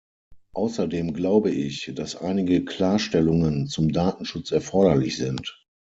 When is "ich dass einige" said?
1.51-2.65